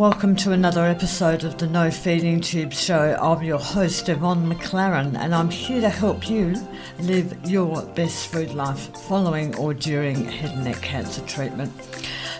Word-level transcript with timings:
Welcome 0.00 0.34
to 0.36 0.52
another 0.52 0.86
episode 0.86 1.44
of 1.44 1.58
the 1.58 1.66
No 1.66 1.90
Feeding 1.90 2.40
Tube 2.40 2.72
Show. 2.72 3.18
I'm 3.20 3.42
your 3.42 3.58
host, 3.58 4.08
Yvonne 4.08 4.50
McClaren, 4.50 5.14
and 5.14 5.34
I'm 5.34 5.50
here 5.50 5.82
to 5.82 5.90
help 5.90 6.30
you 6.30 6.56
live 7.00 7.36
your 7.46 7.82
best 7.88 8.28
food 8.28 8.54
life 8.54 8.96
following 9.00 9.54
or 9.56 9.74
during 9.74 10.24
head 10.24 10.52
and 10.52 10.64
neck 10.64 10.80
cancer 10.80 11.20
treatment. 11.26 11.70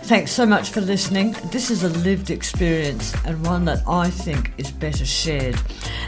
Thanks 0.05 0.33
so 0.33 0.47
much 0.47 0.71
for 0.71 0.81
listening. 0.81 1.33
This 1.53 1.71
is 1.71 1.83
a 1.83 1.91
lived 1.91 2.31
experience 2.31 3.15
and 3.27 3.45
one 3.45 3.67
that 3.67 3.87
I 3.87 4.09
think 4.09 4.55
is 4.57 4.73
better 4.73 5.05
shared. 5.05 5.61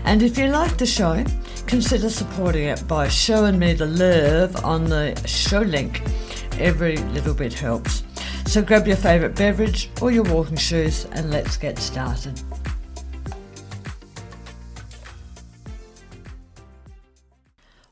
And 0.05 0.23
if 0.23 0.39
you 0.39 0.46
like 0.46 0.79
the 0.79 0.87
show, 0.87 1.23
consider 1.66 2.09
supporting 2.09 2.64
it 2.64 2.89
by 2.89 3.09
showing 3.09 3.59
me 3.59 3.75
the 3.75 3.84
love 3.84 4.64
on 4.64 4.84
the 4.84 5.23
show 5.27 5.61
link. 5.61 6.00
Every 6.59 6.96
little 6.96 7.34
bit 7.34 7.53
helps. 7.53 8.02
So 8.52 8.61
grab 8.61 8.87
your 8.87 8.98
favourite 8.98 9.34
beverage 9.34 9.88
or 10.02 10.11
your 10.11 10.24
walking 10.24 10.59
shoes 10.59 11.06
and 11.12 11.30
let's 11.30 11.56
get 11.56 11.79
started. 11.79 12.38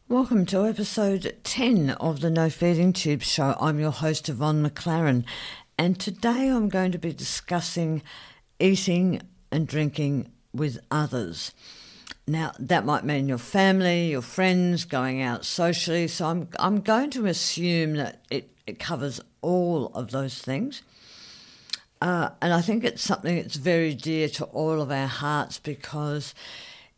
Welcome 0.07 0.45
to 0.45 0.67
episode 0.67 1.35
10 1.45 1.93
of 1.93 2.21
the 2.21 2.29
No 2.29 2.51
Feeding 2.51 2.93
Tube 2.93 3.23
show. 3.23 3.57
I'm 3.59 3.81
your 3.81 3.91
host, 3.91 4.29
Yvonne 4.29 4.63
McClaren, 4.63 5.25
and 5.79 5.99
today 5.99 6.51
I'm 6.51 6.69
going 6.69 6.93
to 6.93 6.99
be 6.99 7.15
discussing 7.15 8.03
eating 8.59 9.23
and 9.51 9.67
drinking 9.67 10.31
with 10.53 10.79
others. 10.91 11.55
Now, 12.27 12.53
that 12.59 12.85
might 12.85 13.05
mean 13.05 13.31
your 13.31 13.39
family, 13.39 14.11
your 14.11 14.21
friends, 14.21 14.85
going 14.85 15.23
out 15.23 15.47
socially. 15.47 16.07
So 16.07 16.27
I'm, 16.27 16.49
I'm 16.59 16.83
going 16.83 17.09
to 17.13 17.25
assume 17.25 17.95
that 17.95 18.27
it, 18.31 18.55
it 18.67 18.79
covers 18.79 19.23
all 19.43 19.87
of 19.95 20.11
those 20.11 20.39
things. 20.41 20.83
Uh, 22.01 22.31
and 22.41 22.53
I 22.53 22.63
think 22.63 22.83
it's 22.85 23.03
something 23.03 23.37
that's 23.37 23.57
very 23.57 23.95
dear 23.95 24.29
to 24.31 24.45
all 24.47 24.81
of 24.81 24.91
our 24.91 25.07
hearts 25.07 25.59
because 25.59 26.35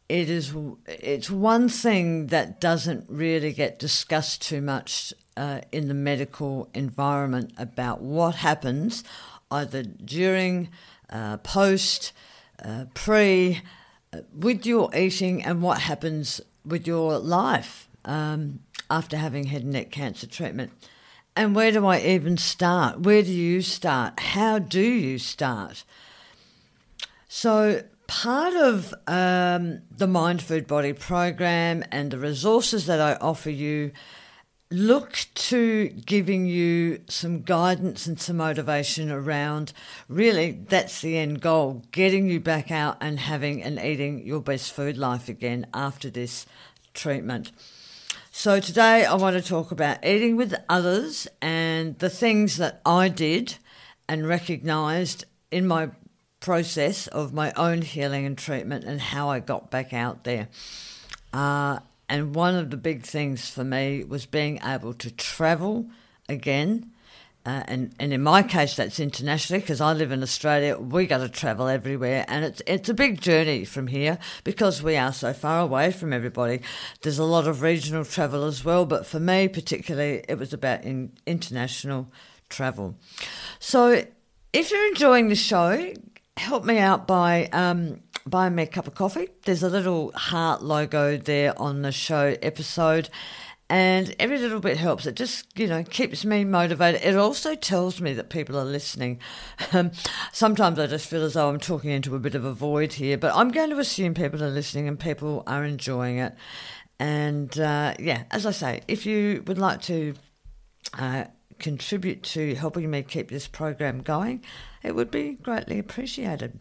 it 0.09 0.29
is 0.29 0.55
it's 0.87 1.31
one 1.31 1.69
thing 1.69 2.29
that 2.29 2.61
doesn't 2.61 3.07
really 3.09 3.53
get 3.53 3.79
discussed 3.79 4.43
too 4.43 4.61
much 4.61 5.13
uh, 5.37 5.61
in 5.73 5.89
the 5.89 5.95
medical 5.95 6.69
environment 6.75 7.53
about 7.59 8.01
what 8.01 8.37
happens 8.37 9.03
either 9.51 9.83
during, 9.83 10.69
uh, 11.11 11.37
post, 11.39 12.13
uh, 12.65 12.87
pre, 12.95 13.61
uh, 14.13 14.21
with 14.35 14.65
your 14.67 14.95
eating 14.95 15.43
and 15.43 15.63
what 15.63 15.81
happens 15.81 16.41
with 16.65 16.87
your 16.87 17.19
life 17.19 17.89
um, 18.05 18.61
after 18.91 19.17
having 19.17 19.45
head 19.45 19.63
and 19.63 19.73
neck 19.73 19.91
cancer 19.91 20.27
treatment. 20.27 20.73
And 21.35 21.55
where 21.55 21.73
do 21.73 21.87
I 21.87 21.99
even 22.01 22.37
start? 22.37 23.01
Where 23.01 23.23
do 23.23 23.33
you 23.33 23.63
start? 23.63 24.21
How 24.21 24.59
do 24.59 24.83
you 24.83 25.19
start? 25.19 25.85
So, 27.29 27.83
part 28.07 28.55
of 28.55 28.93
um, 29.07 29.81
the 29.97 30.07
Mind 30.07 30.43
Food 30.43 30.67
Body 30.67 30.93
program 30.93 31.85
and 31.91 32.11
the 32.11 32.19
resources 32.19 32.85
that 32.87 33.01
I 33.01 33.15
offer 33.15 33.49
you 33.49 33.93
look 34.71 35.27
to 35.35 35.89
giving 35.89 36.47
you 36.47 37.01
some 37.09 37.43
guidance 37.43 38.07
and 38.07 38.19
some 38.19 38.39
motivation 38.39 39.11
around 39.11 39.71
really 40.09 40.51
that's 40.51 41.03
the 41.03 41.19
end 41.19 41.43
goal 41.43 41.83
getting 41.93 42.27
you 42.27 42.41
back 42.41 42.71
out 42.71 42.97
and 42.99 43.21
having 43.21 43.63
and 43.63 43.79
eating 43.79 44.27
your 44.27 44.41
best 44.41 44.73
food 44.73 44.97
life 44.97 45.29
again 45.29 45.67
after 45.75 46.09
this 46.09 46.47
treatment. 46.95 47.53
So, 48.35 48.61
today 48.61 49.05
I 49.05 49.15
want 49.17 49.37
to 49.37 49.47
talk 49.47 49.73
about 49.73 50.03
eating 50.07 50.37
with 50.37 50.55
others 50.67 51.29
and 51.43 51.99
the 51.99 52.09
things 52.09 52.57
that 52.57 52.81
I 52.85 53.11
did 53.11 53.57
and 54.09 54.27
recognized 54.27 55.27
in 55.51 55.67
my 55.67 55.91
process 56.41 57.09
of 57.09 57.35
my 57.35 57.53
own 57.57 57.83
healing 57.83 58.25
and 58.25 58.37
treatment 58.37 58.85
and 58.85 59.03
how 59.03 59.29
I 59.29 59.41
got 59.41 59.71
back 59.71 59.93
out 59.93 60.25
there. 60.25 60.49
Uh, 61.35 61.81
and 62.09 62.35
one 62.35 62.55
of 62.55 62.71
the 62.71 62.79
big 62.79 63.03
things 63.03 63.51
for 63.51 63.65
me 63.65 64.03
was 64.03 64.25
being 64.25 64.61
able 64.65 64.95
to 64.95 65.11
travel 65.11 65.91
again 66.27 66.91
uh, 67.45 67.65
and, 67.67 67.93
and 67.99 68.13
in 68.13 68.23
my 68.23 68.43
case, 68.43 68.77
that's 68.77 69.01
internationally 69.01 69.61
because 69.61 69.81
I 69.81 69.93
live 69.95 70.13
in 70.13 70.23
Australia. 70.23 70.79
We 70.79 71.07
got 71.07 71.19
to 71.19 71.29
travel 71.29 71.67
everywhere, 71.67 72.25
and 72.29 72.45
it's 72.45 72.63
it's 72.69 72.89
a 72.89 72.95
big 72.95 73.21
journey 73.21 73.65
from 73.65 73.89
here 73.89 74.19
because 74.45 74.81
we 74.81 74.97
are 74.97 75.13
so 75.13 75.33
far 75.33 75.61
away 75.61 75.91
from 75.91 76.13
everybody. 76.13 76.61
There's 77.03 77.19
a 77.19 77.25
lot 77.25 77.49
of 77.49 77.61
regional 77.61 78.05
travel 78.05 78.45
as 78.45 78.65
well, 78.65 78.87
but 78.87 79.07
for 79.07 79.19
me 79.19 79.49
particularly, 79.49 80.25
it 80.29 80.39
was 80.39 80.53
about 80.53 80.85
in, 80.85 81.13
international 81.27 82.13
travel. 82.49 82.97
So, 83.59 84.05
if 84.53 84.71
you're 84.71 84.87
enjoying 84.87 85.29
the 85.29 85.35
show, 85.35 85.93
help 86.37 86.65
me 86.65 86.79
out 86.79 87.09
by 87.09 87.47
um, 87.47 88.03
buying 88.25 88.55
me 88.55 88.63
a 88.63 88.67
cup 88.67 88.87
of 88.87 88.95
coffee. 88.95 89.29
There's 89.47 89.65
a 89.65 89.69
little 89.69 90.13
heart 90.13 90.63
logo 90.63 91.17
there 91.17 91.61
on 91.61 91.83
the 91.83 91.91
show 91.91 92.37
episode 92.41 93.09
and 93.73 94.15
every 94.21 94.37
little 94.37 94.61
bit 94.61 94.77
helps. 94.77 95.07
It 95.07 95.17
just, 95.17 95.59
you 95.59 95.67
know, 95.67 95.83
keeps 95.83 96.27
me 96.27 96.45
motivated. 96.45 97.01
It 97.03 97.17
also 97.17 97.55
tells 97.55 98.03
me 98.03 98.13
that 98.13 98.29
people 98.29 98.59
are 98.59 98.67
listening. 98.67 99.19
Um, 99.73 99.93
sometimes 100.33 100.79
I 100.79 100.87
just 100.87 101.09
feel 101.09 101.23
as 101.23 101.33
though 101.33 101.49
I'm 101.49 101.59
talking 101.59 101.91
into 101.91 102.15
a 102.15 102.19
bit 102.19 102.35
of 102.35 102.45
a 102.45 102.53
void 102.53 102.93
here, 102.93 103.17
but 103.17 103.35
I'm 103.35 103.51
going 103.51 103.71
to 103.71 103.79
assume 103.79 104.13
people 104.13 104.45
are 104.45 104.51
listening 104.51 104.89
and 104.89 105.01
people 105.01 105.43
are 105.47 105.65
enjoying 105.65 106.19
it. 106.19 106.35
And 106.99 107.59
uh, 107.59 107.95
yeah, 107.99 108.25
as 108.31 108.45
I 108.45 108.51
say, 108.51 108.83
if 108.89 109.07
you 109.07 109.43
would 109.47 109.57
like 109.57 109.81
to 109.83 110.17
uh, 110.99 111.25
contribute 111.59 112.23
to 112.25 112.55
helping 112.55 112.91
me 112.91 113.03
keep 113.03 113.31
this 113.31 113.49
program 113.49 114.03
going, 114.03 114.45
it 114.83 114.95
would 114.95 115.11
be 115.11 115.39
greatly 115.41 115.79
appreciated. 115.79 116.59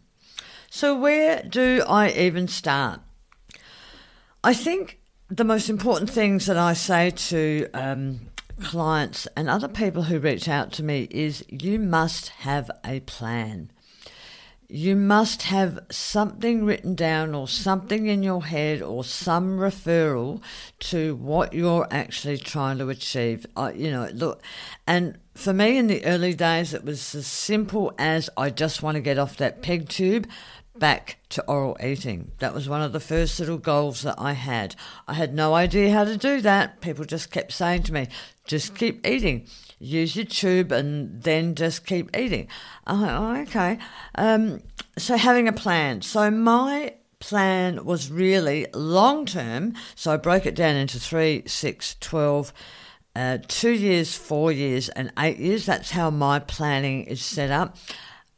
So, 0.70 0.98
where 0.98 1.42
do 1.42 1.84
I 1.86 2.08
even 2.12 2.48
start? 2.48 3.00
I 4.42 4.54
think 4.54 5.01
the 5.32 5.44
most 5.44 5.70
important 5.70 6.10
things 6.10 6.44
that 6.44 6.58
I 6.58 6.74
say 6.74 7.10
to 7.10 7.66
um, 7.72 8.20
clients 8.60 9.26
and 9.34 9.48
other 9.48 9.66
people 9.66 10.02
who 10.02 10.18
reach 10.18 10.46
out 10.46 10.72
to 10.72 10.82
me 10.82 11.08
is 11.10 11.42
you 11.48 11.78
must 11.78 12.28
have 12.28 12.70
a 12.84 13.00
plan. 13.00 13.70
You 14.68 14.94
must 14.94 15.44
have 15.44 15.78
something 15.90 16.66
written 16.66 16.94
down 16.94 17.34
or 17.34 17.48
something 17.48 18.08
in 18.08 18.22
your 18.22 18.44
head 18.44 18.82
or 18.82 19.04
some 19.04 19.58
referral 19.58 20.42
to 20.80 21.16
what 21.16 21.54
you're 21.54 21.88
actually 21.90 22.36
trying 22.36 22.76
to 22.78 22.90
achieve. 22.90 23.46
Uh, 23.56 23.72
you 23.74 23.90
know, 23.90 24.10
look, 24.12 24.42
and 24.86 25.18
for 25.34 25.54
me 25.54 25.78
in 25.78 25.86
the 25.86 26.04
early 26.04 26.34
days, 26.34 26.74
it 26.74 26.84
was 26.84 27.14
as 27.14 27.26
simple 27.26 27.94
as 27.98 28.28
I 28.36 28.50
just 28.50 28.82
want 28.82 28.96
to 28.96 29.00
get 29.00 29.18
off 29.18 29.38
that 29.38 29.62
peg 29.62 29.88
tube 29.88 30.26
back 30.78 31.18
to 31.30 31.44
oral 31.44 31.76
eating. 31.82 32.32
That 32.38 32.54
was 32.54 32.68
one 32.68 32.82
of 32.82 32.92
the 32.92 33.00
first 33.00 33.38
little 33.38 33.58
goals 33.58 34.02
that 34.02 34.14
I 34.18 34.32
had. 34.32 34.74
I 35.06 35.14
had 35.14 35.34
no 35.34 35.54
idea 35.54 35.92
how 35.92 36.04
to 36.04 36.16
do 36.16 36.40
that. 36.40 36.80
People 36.80 37.04
just 37.04 37.30
kept 37.30 37.52
saying 37.52 37.84
to 37.84 37.92
me, 37.92 38.08
just 38.46 38.74
keep 38.74 39.06
eating. 39.06 39.46
Use 39.78 40.16
your 40.16 40.24
tube 40.24 40.72
and 40.72 41.22
then 41.22 41.54
just 41.54 41.86
keep 41.86 42.16
eating. 42.16 42.48
I'm 42.86 43.02
oh, 43.02 43.40
okay. 43.42 43.78
Um, 44.14 44.62
so 44.96 45.16
having 45.16 45.48
a 45.48 45.52
plan. 45.52 46.02
So 46.02 46.30
my 46.30 46.94
plan 47.18 47.84
was 47.84 48.10
really 48.10 48.66
long 48.74 49.26
term. 49.26 49.74
So 49.94 50.12
I 50.12 50.16
broke 50.16 50.46
it 50.46 50.54
down 50.54 50.76
into 50.76 50.98
three, 50.98 51.42
six, 51.46 51.96
twelve. 52.00 52.52
Uh, 53.14 53.36
two 53.46 53.72
years, 53.72 54.16
four 54.16 54.50
years, 54.50 54.88
and 54.88 55.12
eight 55.18 55.36
years. 55.36 55.66
That's 55.66 55.90
how 55.90 56.08
my 56.08 56.38
planning 56.38 57.04
is 57.04 57.22
set 57.22 57.50
up 57.50 57.76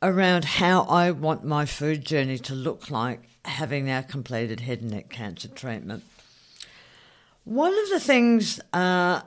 around 0.04 0.44
how 0.44 0.82
I 0.82 1.10
want 1.10 1.44
my 1.44 1.64
food 1.64 2.04
journey 2.04 2.38
to 2.40 2.54
look 2.54 2.90
like 2.90 3.22
having 3.46 3.86
now 3.86 4.02
completed 4.02 4.60
head 4.60 4.82
and 4.82 4.90
neck 4.90 5.08
cancer 5.08 5.48
treatment. 5.48 6.04
One 7.44 7.72
of 7.72 7.88
the 7.88 8.00
things 8.00 8.60
uh, 8.74 9.22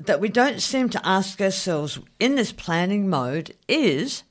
that 0.00 0.20
we 0.20 0.28
don't 0.28 0.60
seem 0.60 0.88
to 0.90 1.06
ask 1.06 1.40
ourselves 1.40 2.00
in 2.18 2.34
this 2.34 2.52
planning 2.52 3.08
mode 3.08 3.54
is 3.68 4.24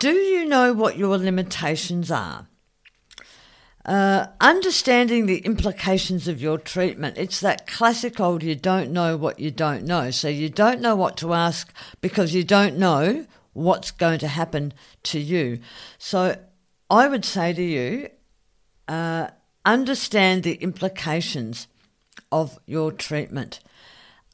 do 0.00 0.12
you 0.12 0.44
know 0.44 0.72
what 0.72 0.98
your 0.98 1.16
limitations 1.16 2.10
are? 2.10 2.48
Uh, 3.84 4.26
understanding 4.40 5.26
the 5.26 5.38
implications 5.38 6.28
of 6.28 6.42
your 6.42 6.58
treatment. 6.58 7.16
It's 7.16 7.40
that 7.40 7.66
classic 7.66 8.20
old 8.20 8.42
you 8.42 8.54
don't 8.54 8.90
know 8.90 9.16
what 9.16 9.38
you 9.38 9.50
don't 9.50 9.84
know. 9.84 10.10
So 10.10 10.28
you 10.28 10.50
don't 10.50 10.80
know 10.80 10.94
what 10.94 11.16
to 11.18 11.32
ask 11.32 11.72
because 12.00 12.34
you 12.34 12.44
don't 12.44 12.76
know 12.76 13.26
what's 13.52 13.90
going 13.90 14.18
to 14.20 14.28
happen 14.28 14.72
to 15.04 15.18
you. 15.18 15.60
So 15.98 16.36
I 16.90 17.08
would 17.08 17.24
say 17.24 17.52
to 17.52 17.62
you, 17.62 18.08
uh, 18.86 19.28
understand 19.64 20.42
the 20.42 20.54
implications 20.54 21.68
of 22.32 22.58
your 22.66 22.92
treatment. 22.92 23.60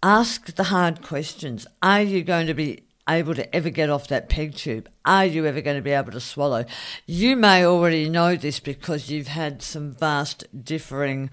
Ask 0.02 0.55
the 0.55 0.64
hard 0.64 1.02
questions. 1.02 1.66
Are 1.82 2.02
you 2.02 2.22
going 2.22 2.46
to 2.46 2.55
be 2.55 2.84
able 3.08 3.34
to 3.34 3.55
ever 3.55 3.70
get 3.70 3.90
off 3.90 4.08
that 4.08 4.28
peg 4.28 4.55
tube? 4.55 4.88
Are 5.05 5.25
you 5.25 5.46
ever 5.46 5.61
going 5.61 5.76
to 5.76 5.82
be 5.82 5.90
able 5.90 6.12
to 6.12 6.20
swallow? 6.20 6.64
You 7.06 7.37
may 7.37 7.64
already 7.64 8.08
know 8.08 8.37
this 8.37 8.61
because 8.61 9.11
you've 9.11 9.28
had 9.28 9.62
some 9.62 9.93
vast 9.93 10.44
differing 10.64 11.31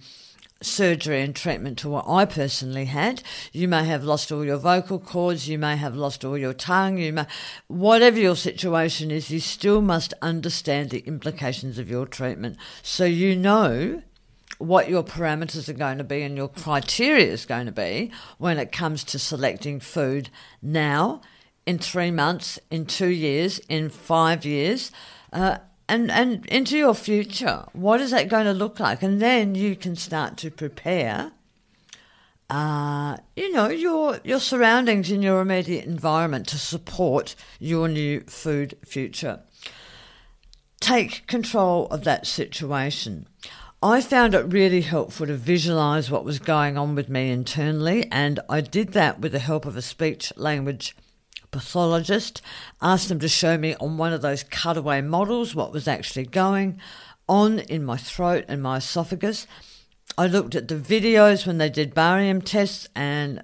surgery 0.61 1.21
and 1.21 1.35
treatment 1.35 1.77
to 1.79 1.89
what 1.89 2.07
I 2.07 2.25
personally 2.25 2.85
had. 2.85 3.23
You 3.51 3.67
may 3.67 3.83
have 3.85 4.03
lost 4.03 4.31
all 4.31 4.45
your 4.45 4.57
vocal 4.57 4.99
cords, 4.99 5.49
you 5.49 5.57
may 5.57 5.75
have 5.75 5.95
lost 5.95 6.23
all 6.23 6.37
your 6.37 6.53
tongue, 6.53 6.97
you 6.97 7.13
may 7.13 7.25
whatever 7.67 8.19
your 8.19 8.35
situation 8.35 9.11
is, 9.11 9.29
you 9.29 9.39
still 9.39 9.81
must 9.81 10.13
understand 10.21 10.89
the 10.89 10.99
implications 10.99 11.77
of 11.77 11.89
your 11.89 12.05
treatment. 12.05 12.57
So 12.81 13.05
you 13.05 13.35
know 13.35 14.01
what 14.57 14.89
your 14.89 15.03
parameters 15.03 15.67
are 15.67 15.73
going 15.73 15.97
to 15.97 16.03
be 16.03 16.21
and 16.21 16.37
your 16.37 16.47
criteria 16.47 17.25
is 17.25 17.45
going 17.45 17.65
to 17.65 17.71
be 17.71 18.11
when 18.37 18.59
it 18.59 18.71
comes 18.71 19.03
to 19.05 19.17
selecting 19.17 19.79
food 19.79 20.29
now, 20.61 21.21
in 21.65 21.77
three 21.77 22.11
months, 22.11 22.59
in 22.69 22.85
two 22.85 23.09
years, 23.09 23.59
in 23.69 23.89
five 23.89 24.45
years. 24.45 24.91
Uh, 25.31 25.57
and 25.87 26.11
and 26.11 26.45
into 26.47 26.77
your 26.77 26.95
future. 26.95 27.65
What 27.73 28.01
is 28.01 28.11
that 28.11 28.29
going 28.29 28.45
to 28.45 28.53
look 28.53 28.79
like? 28.79 29.03
And 29.03 29.21
then 29.21 29.55
you 29.55 29.75
can 29.75 29.95
start 29.95 30.37
to 30.37 30.51
prepare. 30.51 31.31
Uh, 32.49 33.17
you 33.35 33.51
know 33.51 33.69
your 33.69 34.19
your 34.23 34.39
surroundings 34.39 35.09
in 35.09 35.21
your 35.21 35.41
immediate 35.41 35.85
environment 35.85 36.47
to 36.47 36.57
support 36.57 37.35
your 37.59 37.87
new 37.87 38.21
food 38.21 38.77
future. 38.85 39.41
Take 40.79 41.27
control 41.27 41.87
of 41.87 42.03
that 42.03 42.25
situation. 42.25 43.27
I 43.83 44.01
found 44.01 44.35
it 44.35 44.53
really 44.53 44.81
helpful 44.81 45.25
to 45.25 45.35
visualize 45.35 46.11
what 46.11 46.23
was 46.23 46.37
going 46.37 46.77
on 46.77 46.93
with 46.93 47.09
me 47.09 47.31
internally, 47.31 48.07
and 48.11 48.39
I 48.47 48.61
did 48.61 48.93
that 48.93 49.19
with 49.19 49.31
the 49.31 49.39
help 49.39 49.65
of 49.65 49.75
a 49.75 49.81
speech 49.81 50.31
language 50.35 50.95
pathologist, 51.51 52.41
asked 52.81 53.09
them 53.09 53.19
to 53.19 53.27
show 53.27 53.57
me 53.57 53.75
on 53.75 53.97
one 53.97 54.13
of 54.13 54.21
those 54.21 54.43
cutaway 54.43 55.01
models 55.01 55.53
what 55.53 55.73
was 55.73 55.87
actually 55.87 56.25
going 56.25 56.79
on 57.27 57.59
in 57.59 57.83
my 57.83 57.97
throat 57.97 58.45
and 58.47 58.63
my 58.63 58.77
esophagus. 58.77 59.47
I 60.17 60.27
looked 60.27 60.55
at 60.55 60.67
the 60.67 60.75
videos 60.75 61.45
when 61.45 61.57
they 61.57 61.69
did 61.69 61.93
barium 61.93 62.41
tests 62.41 62.87
and 62.95 63.43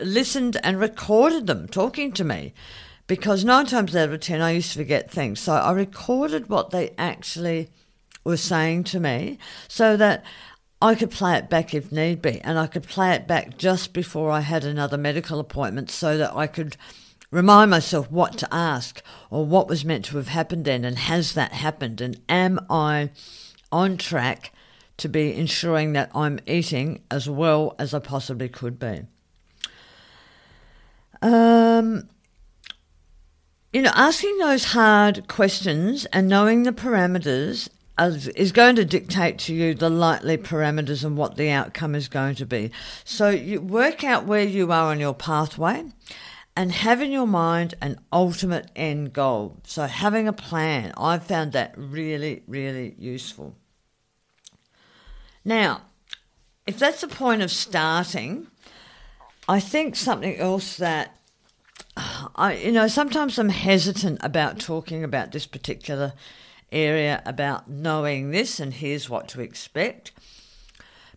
listened 0.00 0.56
and 0.62 0.78
recorded 0.80 1.46
them 1.46 1.68
talking 1.68 2.12
to 2.12 2.24
me 2.24 2.54
because 3.06 3.44
nine 3.44 3.66
times 3.66 3.94
out 3.96 4.10
of 4.10 4.20
ten 4.20 4.40
I 4.40 4.52
used 4.52 4.72
to 4.72 4.78
forget 4.78 5.10
things. 5.10 5.40
So 5.40 5.52
I 5.52 5.72
recorded 5.72 6.48
what 6.48 6.70
they 6.70 6.94
actually 6.96 7.68
were 8.24 8.36
saying 8.36 8.84
to 8.84 9.00
me 9.00 9.38
so 9.68 9.96
that 9.96 10.24
I 10.82 10.94
could 10.94 11.10
play 11.10 11.36
it 11.36 11.50
back 11.50 11.74
if 11.74 11.92
need 11.92 12.22
be. 12.22 12.40
And 12.40 12.58
I 12.58 12.66
could 12.66 12.84
play 12.84 13.14
it 13.14 13.26
back 13.26 13.58
just 13.58 13.92
before 13.92 14.30
I 14.30 14.40
had 14.40 14.64
another 14.64 14.96
medical 14.96 15.40
appointment 15.40 15.90
so 15.90 16.16
that 16.16 16.34
I 16.34 16.46
could 16.46 16.76
remind 17.30 17.70
myself 17.70 18.10
what 18.10 18.36
to 18.38 18.48
ask 18.52 19.02
or 19.30 19.44
what 19.44 19.68
was 19.68 19.84
meant 19.84 20.04
to 20.06 20.16
have 20.16 20.28
happened 20.28 20.64
then 20.64 20.84
and 20.84 20.98
has 20.98 21.34
that 21.34 21.52
happened 21.52 22.00
and 22.00 22.20
am 22.28 22.58
I 22.68 23.10
on 23.72 23.96
track 23.96 24.52
to 25.00 25.08
be 25.08 25.34
ensuring 25.34 25.92
that 25.94 26.10
I'm 26.14 26.38
eating 26.46 27.02
as 27.10 27.28
well 27.28 27.74
as 27.78 27.94
I 27.94 27.98
possibly 28.00 28.48
could 28.48 28.78
be. 28.78 29.02
Um, 31.22 32.08
you 33.72 33.82
know, 33.82 33.92
asking 33.94 34.36
those 34.38 34.66
hard 34.66 35.26
questions 35.28 36.04
and 36.06 36.28
knowing 36.28 36.64
the 36.64 36.72
parameters 36.72 37.68
is 37.98 38.52
going 38.52 38.76
to 38.76 38.84
dictate 38.84 39.38
to 39.38 39.54
you 39.54 39.74
the 39.74 39.90
likely 39.90 40.38
parameters 40.38 41.04
and 41.04 41.16
what 41.16 41.36
the 41.36 41.50
outcome 41.50 41.94
is 41.94 42.08
going 42.08 42.34
to 42.36 42.46
be. 42.46 42.70
So 43.04 43.28
you 43.28 43.60
work 43.60 44.04
out 44.04 44.24
where 44.24 44.44
you 44.44 44.72
are 44.72 44.90
on 44.90 45.00
your 45.00 45.14
pathway 45.14 45.84
and 46.56 46.72
have 46.72 47.00
in 47.00 47.12
your 47.12 47.26
mind 47.26 47.74
an 47.80 47.98
ultimate 48.12 48.70
end 48.74 49.12
goal. 49.12 49.58
So, 49.64 49.86
having 49.86 50.28
a 50.28 50.32
plan, 50.32 50.92
I've 50.96 51.24
found 51.24 51.52
that 51.52 51.74
really, 51.76 52.42
really 52.46 52.94
useful. 52.98 53.56
Now, 55.44 55.82
if 56.66 56.78
that's 56.78 57.00
the 57.00 57.08
point 57.08 57.42
of 57.42 57.50
starting, 57.50 58.48
I 59.48 59.60
think 59.60 59.96
something 59.96 60.36
else 60.36 60.76
that 60.76 61.16
I, 62.36 62.54
you 62.54 62.72
know, 62.72 62.88
sometimes 62.88 63.38
I'm 63.38 63.48
hesitant 63.48 64.20
about 64.22 64.58
talking 64.58 65.04
about 65.04 65.32
this 65.32 65.46
particular 65.46 66.12
area 66.72 67.22
about 67.26 67.68
knowing 67.68 68.30
this 68.30 68.60
and 68.60 68.74
here's 68.74 69.10
what 69.10 69.26
to 69.28 69.40
expect 69.40 70.12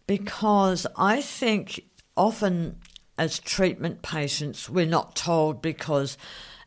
because 0.08 0.88
I 0.98 1.22
think 1.22 1.84
often 2.18 2.78
as 3.18 3.40
treatment 3.40 4.02
patients, 4.02 4.70
we're 4.70 4.86
not 4.86 5.16
told 5.16 5.62
because 5.62 6.18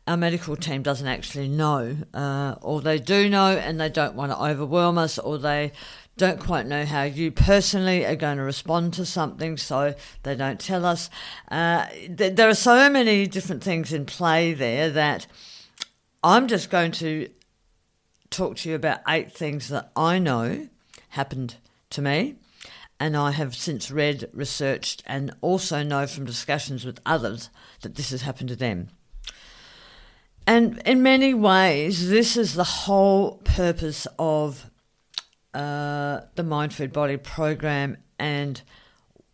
our 0.07 0.15
medical 0.15 0.55
team 0.55 0.81
doesn't 0.81 1.07
actually 1.07 1.49
know, 1.49 1.97
uh, 2.13 2.55
or 2.61 2.81
they 2.81 2.97
do 2.97 3.29
know 3.29 3.57
and 3.57 3.79
they 3.79 3.89
don't 3.89 4.15
want 4.15 4.31
to 4.31 4.41
overwhelm 4.41 4.97
us, 4.97 5.19
or 5.19 5.37
they 5.37 5.73
don't 6.15 6.39
quite 6.39 6.65
know 6.65 6.85
how 6.85 7.03
you 7.03 7.29
personally 7.29 8.05
are 8.05 8.15
going 8.15 8.37
to 8.37 8.43
respond 8.43 8.93
to 8.93 9.05
something, 9.05 9.57
so 9.57 9.93
they 10.23 10.35
don't 10.35 10.59
tell 10.59 10.85
us. 10.85 11.09
Uh, 11.51 11.85
th- 11.89 12.35
there 12.35 12.47
are 12.47 12.55
so 12.55 12.89
many 12.89 13.27
different 13.27 13.63
things 13.63 13.91
in 13.91 14.05
play 14.05 14.53
there 14.53 14.89
that 14.89 15.27
I'm 16.23 16.47
just 16.47 16.69
going 16.69 16.91
to 16.93 17.29
talk 18.29 18.55
to 18.57 18.69
you 18.69 18.75
about 18.75 19.01
eight 19.07 19.31
things 19.31 19.67
that 19.69 19.91
I 19.95 20.19
know 20.19 20.69
happened 21.09 21.55
to 21.91 22.01
me 22.01 22.35
and 22.99 23.15
I 23.15 23.31
have 23.31 23.55
since 23.55 23.91
read, 23.91 24.29
researched, 24.33 25.03
and 25.05 25.33
also 25.41 25.83
know 25.83 26.07
from 26.07 26.25
discussions 26.25 26.85
with 26.85 26.99
others 27.05 27.49
that 27.81 27.95
this 27.95 28.09
has 28.11 28.23
happened 28.23 28.49
to 28.49 28.55
them. 28.55 28.89
And 30.47 30.81
in 30.85 31.03
many 31.03 31.33
ways, 31.33 32.09
this 32.09 32.37
is 32.37 32.53
the 32.53 32.63
whole 32.63 33.37
purpose 33.43 34.07
of 34.17 34.69
uh, 35.53 36.21
the 36.35 36.43
Mind 36.43 36.73
Food 36.73 36.93
Body 36.93 37.17
program 37.17 37.97
and 38.17 38.61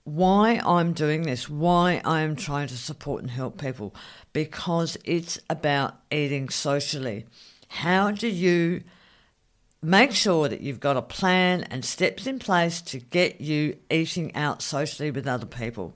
why 0.04 0.60
I'm 0.65 0.94
doing 0.94 1.21
this, 1.21 1.48
why 1.50 2.01
I'm 2.04 2.36
trying 2.36 2.68
to 2.68 2.77
support 2.77 3.21
and 3.21 3.31
help 3.31 3.62
people, 3.62 3.95
because 4.33 4.98
it's 5.06 5.39
about 5.50 5.95
eating 6.12 6.50
socially. 6.50 7.25
How 7.69 8.12
do 8.12 8.27
you 8.27 8.83
make 9.83 10.12
sure 10.12 10.47
that 10.47 10.62
you've 10.62 10.80
got 10.80 10.97
a 10.97 11.01
plan 11.01 11.63
and 11.63 11.83
steps 11.83 12.25
in 12.25 12.39
place 12.39 12.81
to 12.81 13.00
get 13.00 13.41
you 13.41 13.77
eating 13.89 14.35
out 14.35 14.62
socially 14.62 15.12
with 15.12 15.27
other 15.27 15.45
people. 15.45 15.94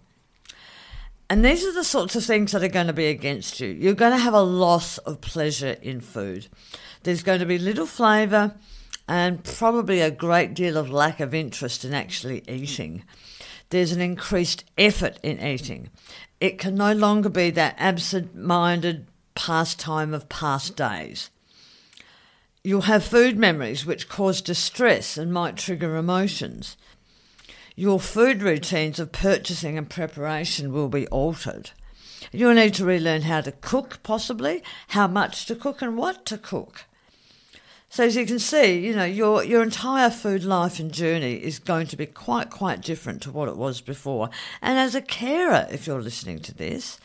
And 1.29 1.43
these 1.43 1.65
are 1.65 1.73
the 1.73 1.83
sorts 1.83 2.15
of 2.15 2.23
things 2.23 2.51
that 2.51 2.63
are 2.63 2.69
going 2.69 2.87
to 2.87 2.93
be 2.93 3.07
against 3.07 3.59
you. 3.59 3.67
You're 3.67 3.93
going 3.93 4.13
to 4.13 4.17
have 4.17 4.33
a 4.33 4.41
loss 4.41 4.97
of 4.99 5.19
pleasure 5.19 5.75
in 5.81 5.99
food. 5.99 6.47
There's 7.03 7.23
going 7.23 7.39
to 7.39 7.45
be 7.45 7.57
little 7.57 7.85
flavour 7.85 8.55
and 9.07 9.43
probably 9.43 10.01
a 10.01 10.11
great 10.11 10.53
deal 10.53 10.77
of 10.77 10.89
lack 10.89 11.19
of 11.19 11.33
interest 11.33 11.83
in 11.83 11.93
actually 11.93 12.43
eating. 12.47 13.03
There's 13.69 13.91
an 13.91 14.01
increased 14.01 14.63
effort 14.77 15.17
in 15.21 15.41
eating. 15.41 15.89
It 16.39 16.59
can 16.59 16.75
no 16.75 16.93
longer 16.93 17.29
be 17.29 17.49
that 17.51 17.75
absent 17.77 18.35
minded 18.35 19.07
pastime 19.35 20.13
of 20.13 20.29
past 20.29 20.75
days. 20.75 21.29
You'll 22.67 22.81
have 22.81 23.05
food 23.05 23.37
memories 23.37 23.85
which 23.85 24.09
cause 24.09 24.41
distress 24.41 25.17
and 25.17 25.31
might 25.31 25.55
trigger 25.55 25.95
emotions. 25.95 26.75
Your 27.77 27.97
food 27.97 28.41
routines 28.41 28.99
of 28.99 29.13
purchasing 29.13 29.77
and 29.77 29.89
preparation 29.89 30.73
will 30.73 30.89
be 30.89 31.07
altered. 31.07 31.71
You'll 32.33 32.55
need 32.55 32.73
to 32.73 32.83
relearn 32.83 33.21
how 33.21 33.39
to 33.39 33.53
cook, 33.53 33.99
possibly, 34.03 34.63
how 34.89 35.07
much 35.07 35.45
to 35.45 35.55
cook, 35.55 35.81
and 35.81 35.97
what 35.97 36.25
to 36.25 36.37
cook. 36.37 36.83
So 37.89 38.03
as 38.03 38.17
you 38.17 38.25
can 38.25 38.37
see, 38.37 38.77
you 38.85 38.93
know, 38.93 39.05
your 39.05 39.45
your 39.45 39.63
entire 39.63 40.09
food 40.09 40.43
life 40.43 40.77
and 40.77 40.91
journey 40.91 41.35
is 41.35 41.59
going 41.59 41.87
to 41.87 41.95
be 41.95 42.05
quite 42.05 42.49
quite 42.49 42.81
different 42.81 43.21
to 43.21 43.31
what 43.31 43.47
it 43.47 43.55
was 43.55 43.79
before. 43.79 44.29
And 44.61 44.77
as 44.77 44.93
a 44.93 45.01
carer, 45.01 45.67
if 45.71 45.87
you're 45.87 46.01
listening 46.01 46.39
to 46.39 46.53
this, 46.53 46.99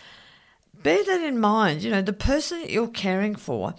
bear 0.83 1.04
that 1.04 1.21
in 1.21 1.38
mind. 1.38 1.85
You 1.85 1.92
know, 1.92 2.02
the 2.02 2.12
person 2.12 2.62
that 2.62 2.71
you're 2.71 2.88
caring 2.88 3.37
for 3.37 3.76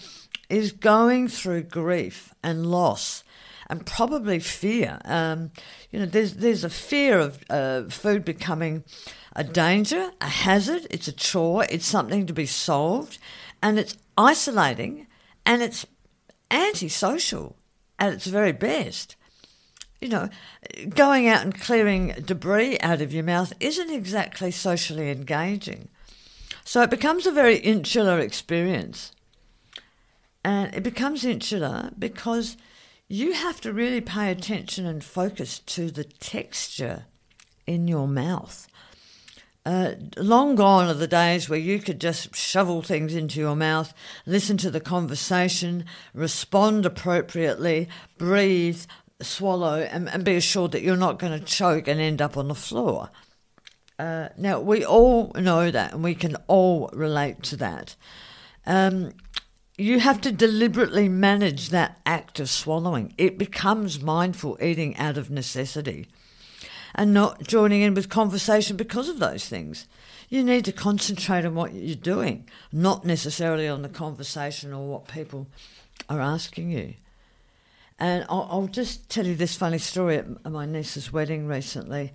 is 0.50 0.72
going 0.72 1.28
through 1.28 1.64
grief 1.64 2.34
and 2.44 2.66
loss 2.66 3.24
and 3.70 3.86
probably 3.86 4.40
fear. 4.40 5.00
Um, 5.06 5.52
you 5.92 6.00
know, 6.00 6.06
there's 6.06 6.36
there's 6.36 6.64
a 6.64 6.70
fear 6.70 7.20
of 7.20 7.44
uh, 7.50 7.84
food 7.84 8.26
becoming 8.26 8.84
a 9.36 9.44
danger, 9.44 10.12
a 10.22 10.28
hazard. 10.28 10.88
It's 10.92 11.08
a 11.08 11.14
chore. 11.14 11.66
It's 11.70 11.86
something 11.86 12.28
to 12.28 12.34
be 12.34 12.46
solved, 12.46 13.18
and 13.62 13.80
it's 13.80 13.98
isolating, 14.18 15.08
and 15.46 15.62
it's 15.62 15.86
antisocial 16.52 17.56
at 17.98 18.14
its 18.14 18.26
very 18.26 18.52
best. 18.52 19.16
You 20.02 20.10
know, 20.10 20.30
going 20.90 21.28
out 21.28 21.44
and 21.44 21.60
clearing 21.60 22.14
debris 22.26 22.78
out 22.80 23.02
of 23.02 23.14
your 23.14 23.24
mouth 23.24 23.54
isn't 23.60 23.90
exactly 23.90 24.52
socially 24.52 25.10
engaging. 25.10 25.88
So 26.66 26.82
it 26.82 26.90
becomes 26.90 27.26
a 27.26 27.32
very 27.32 27.58
insular 27.58 28.20
experience. 28.20 29.14
And 30.44 30.74
it 30.74 30.84
becomes 30.84 31.24
insular 31.24 31.92
because 31.98 32.58
you 33.08 33.34
have 33.34 33.62
to 33.62 33.74
really 33.74 34.02
pay 34.02 34.32
attention 34.32 34.86
and 34.86 35.04
focus 35.04 35.60
to 35.60 35.92
the 35.92 36.04
texture 36.04 37.06
in 37.66 37.88
your 37.88 38.08
mouth. 38.08 38.68
Uh, 39.66 39.94
long 40.18 40.56
gone 40.56 40.90
are 40.90 40.94
the 40.94 41.08
days 41.08 41.48
where 41.48 41.60
you 41.60 41.80
could 41.80 42.02
just 42.02 42.36
shovel 42.36 42.82
things 42.82 43.16
into 43.16 43.40
your 43.40 43.56
mouth, 43.56 43.94
listen 44.26 44.58
to 44.58 44.70
the 44.70 44.82
conversation, 44.82 45.86
respond 46.14 46.86
appropriately, 46.86 47.88
breathe, 48.18 48.82
swallow 49.22 49.80
and, 49.80 50.10
and 50.10 50.26
be 50.26 50.36
assured 50.36 50.74
that 50.74 50.82
you're 50.82 50.98
not 50.98 51.20
going 51.20 51.38
to 51.38 51.46
choke 51.46 51.88
and 51.88 52.02
end 52.02 52.22
up 52.22 52.36
on 52.36 52.50
the 52.50 52.56
floor. 52.56 53.10
Uh, 53.98 54.28
now, 54.38 54.60
we 54.60 54.84
all 54.84 55.32
know 55.36 55.72
that 55.72 55.94
and 55.94 56.04
we 56.04 56.16
can 56.16 56.36
all 56.48 56.90
relate 56.94 57.42
to 57.44 57.56
that. 57.56 57.96
Um, 58.66 59.14
you 59.78 60.00
have 60.00 60.22
to 60.22 60.32
deliberately 60.32 61.10
manage 61.10 61.70
that 61.70 62.00
act 62.06 62.40
of 62.40 62.50
swallowing. 62.50 63.14
It 63.18 63.38
becomes 63.38 64.02
mindful 64.02 64.58
eating 64.62 64.96
out 64.98 65.18
of 65.18 65.32
necessity 65.32 66.08
and 66.96 67.14
not 67.14 67.44
joining 67.44 67.82
in 67.82 67.96
with 67.96 68.10
conversation 68.10 68.78
because 68.78 69.10
of 69.10 69.20
those 69.20 69.48
things. 69.48 69.88
You 70.30 70.44
need 70.44 70.66
to 70.66 70.72
concentrate 70.72 71.46
on 71.46 71.56
what 71.56 71.74
you're 71.74 71.96
doing, 71.96 72.48
not 72.72 73.06
necessarily 73.06 73.68
on 73.68 73.82
the 73.82 73.90
conversation 73.90 74.74
or 74.74 74.88
what 74.88 75.08
people 75.08 75.48
are 76.10 76.22
asking 76.22 76.72
you. 76.72 76.94
And 78.00 78.26
I'll, 78.30 78.48
I'll 78.50 78.68
just 78.68 79.10
tell 79.10 79.26
you 79.26 79.36
this 79.36 79.56
funny 79.56 79.78
story 79.78 80.18
at 80.18 80.46
my 80.46 80.66
niece's 80.66 81.12
wedding 81.12 81.48
recently. 81.48 82.14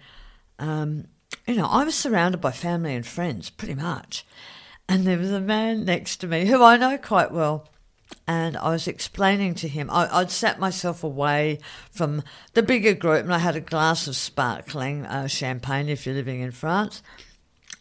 Um, 0.58 1.06
you 1.46 1.54
know, 1.54 1.66
I 1.66 1.84
was 1.84 1.94
surrounded 1.94 2.40
by 2.40 2.50
family 2.50 2.94
and 2.94 3.06
friends 3.06 3.50
pretty 3.50 3.74
much. 3.74 4.24
And 4.88 5.06
there 5.06 5.18
was 5.18 5.30
a 5.30 5.40
man 5.40 5.84
next 5.84 6.16
to 6.18 6.26
me 6.26 6.46
who 6.46 6.62
I 6.62 6.76
know 6.76 6.96
quite 6.96 7.30
well. 7.30 7.68
And 8.26 8.56
I 8.56 8.70
was 8.70 8.88
explaining 8.88 9.54
to 9.56 9.68
him, 9.68 9.90
I, 9.90 10.18
would 10.18 10.30
sat 10.30 10.58
myself 10.58 11.04
away 11.04 11.58
from 11.90 12.22
the 12.54 12.62
bigger 12.62 12.94
group 12.94 13.24
and 13.24 13.34
I 13.34 13.38
had 13.38 13.56
a 13.56 13.60
glass 13.60 14.06
of 14.06 14.16
sparkling 14.16 15.04
uh, 15.04 15.26
champagne 15.28 15.88
if 15.88 16.06
you're 16.06 16.14
living 16.14 16.40
in 16.40 16.52
France. 16.52 17.02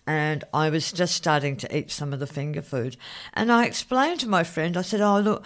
And 0.06 0.44
I 0.54 0.70
was 0.70 0.92
just 0.92 1.16
starting 1.16 1.56
to 1.58 1.78
eat 1.78 1.92
some 1.92 2.12
of 2.14 2.20
the 2.20 2.28
finger 2.28 2.62
food. 2.62 2.98
And 3.34 3.52
I 3.52 3.66
explained 3.66 4.22
to 4.22 4.30
my 4.30 4.44
friend, 4.44 4.76
I 4.76 4.82
said, 4.82 5.02
Oh, 5.02 5.20
look, 5.20 5.46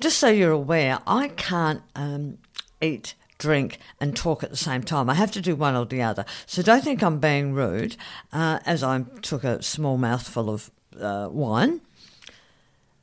just 0.00 0.18
so 0.18 0.28
you're 0.28 0.52
aware, 0.52 0.98
I 1.06 1.28
can't 1.28 1.82
um, 1.94 2.38
eat 2.80 3.14
drink 3.38 3.78
and 4.00 4.14
talk 4.16 4.42
at 4.44 4.50
the 4.50 4.56
same 4.56 4.82
time. 4.82 5.10
I 5.10 5.14
have 5.14 5.32
to 5.32 5.40
do 5.40 5.56
one 5.56 5.74
or 5.74 5.86
the 5.86 6.02
other. 6.02 6.24
So 6.46 6.62
don't 6.62 6.84
think 6.84 7.02
I'm 7.02 7.18
being 7.18 7.52
rude 7.52 7.96
uh, 8.32 8.60
as 8.64 8.82
I 8.82 9.02
took 9.22 9.42
a 9.44 9.62
small 9.62 9.98
mouthful 9.98 10.50
of 10.50 10.70
uh. 10.98 11.28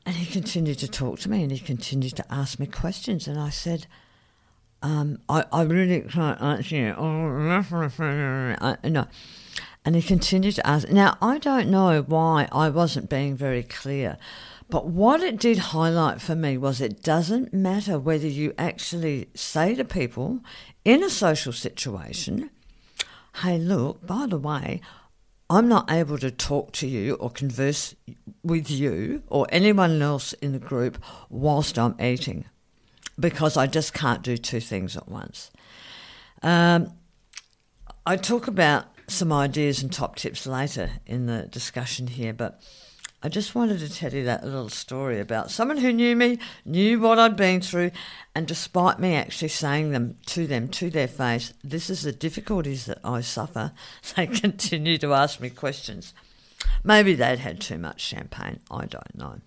And 0.06 0.16
he 0.16 0.26
continued 0.26 0.80
to 0.80 0.88
talk 0.88 1.20
to 1.20 1.30
me 1.30 1.44
and 1.44 1.52
he 1.52 1.60
continued 1.60 2.16
to 2.16 2.26
ask 2.34 2.60
me 2.60 2.66
questions. 2.66 3.28
And 3.28 3.38
I 3.38 3.50
said, 3.50 3.88
um, 4.82 5.20
I, 5.28 5.44
I 5.52 5.64
really 5.64 6.02
can't 6.02 6.42
answer 6.42 6.76
you. 6.76 6.94
No. 8.90 9.08
And 9.84 9.96
he 9.96 10.02
continued 10.02 10.56
to 10.56 10.68
ask. 10.68 10.88
Now, 10.90 11.18
I 11.22 11.40
don't 11.40 11.70
know 11.70 12.04
why 12.04 12.48
I 12.52 12.70
wasn't 12.70 13.10
being 13.10 13.36
very 13.36 13.64
clear. 13.64 14.18
But 14.70 14.88
what 14.88 15.22
it 15.22 15.40
did 15.40 15.58
highlight 15.58 16.22
for 16.22 16.36
me 16.36 16.58
was 16.58 16.82
it 16.82 17.02
doesn't 17.02 17.54
matter 17.54 17.98
whether 17.98 18.28
you 18.28 18.54
actually 18.58 19.30
say 19.34 19.76
to 19.76 19.86
people 19.86 20.40
in 20.84 21.04
a 21.04 21.10
social 21.10 21.54
situation, 21.54 22.50
hey, 23.42 23.58
look, 23.58 24.06
by 24.06 24.26
the 24.26 24.38
way, 24.38 24.82
I'm 25.50 25.68
not 25.70 25.90
able 25.90 26.18
to 26.18 26.30
talk 26.30 26.74
to 26.74 26.88
you 26.88 27.16
or 27.16 27.30
converse 27.30 27.96
with 28.44 28.70
you 28.70 29.24
or 29.28 29.48
anyone 29.50 30.02
else 30.02 30.34
in 30.34 30.52
the 30.52 30.60
group 30.60 31.02
whilst 31.30 31.80
I'm 31.80 31.96
eating 32.02 32.46
because 33.20 33.56
I 33.56 33.68
just 33.68 33.94
can't 33.94 34.22
do 34.22 34.38
two 34.38 34.60
things 34.60 34.98
at 34.98 35.08
once. 35.08 35.50
Um, 36.44 36.94
I 38.06 38.18
talk 38.18 38.48
about 38.48 38.86
some 39.08 39.32
ideas 39.32 39.82
and 39.82 39.92
top 39.92 40.18
tips 40.18 40.46
later 40.46 40.92
in 41.06 41.28
the 41.28 41.44
discussion 41.44 42.08
here, 42.08 42.34
but 42.34 42.62
I 43.24 43.30
just 43.30 43.56
wanted 43.56 43.80
to 43.80 43.90
tell 43.90 44.14
you 44.14 44.24
that 44.26 44.44
little 44.44 44.70
story 44.70 45.20
about 45.20 45.50
someone 45.50 45.78
who 45.78 45.92
knew 45.92 46.16
me, 46.16 46.38
knew 46.66 47.00
what 47.00 47.18
I'd 47.18 47.36
been 47.36 47.62
through, 47.62 47.92
and 48.36 48.48
despite 48.48 49.00
me 49.00 49.16
actually 49.16 49.48
saying 49.48 49.92
them 49.92 50.18
to 50.28 50.46
them 50.46 50.68
to 50.70 50.92
their 50.92 51.08
face, 51.08 51.52
this 51.64 51.90
is 51.90 52.04
the 52.04 52.12
difficulties 52.12 52.86
that 52.86 53.00
I 53.04 53.22
suffer, 53.22 53.72
they 54.16 54.28
continue 54.28 55.00
to 55.00 55.14
ask 55.14 55.40
me 55.40 55.50
questions. 55.50 56.14
Maybe 56.84 57.16
they'd 57.16 57.40
had 57.40 57.60
too 57.60 57.80
much 57.80 58.02
champagne, 58.02 58.60
I 58.70 58.86
don't 58.86 59.18
know. 59.18 59.42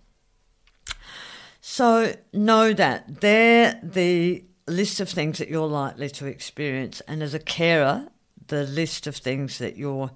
So 1.60 2.16
know 2.32 2.72
that 2.72 3.20
they're 3.20 3.78
the 3.84 4.44
list 4.66 4.98
of 4.98 5.08
things 5.08 5.38
that 5.38 5.48
you're 5.48 5.68
likely 5.68 6.08
to 6.10 6.26
experience, 6.26 7.02
and 7.02 7.22
as 7.22 7.34
a 7.34 7.38
carer, 7.38 8.08
the 8.48 8.64
list 8.64 9.06
of 9.06 9.14
things 9.14 9.58
that 9.58 9.76
you're 9.76 10.10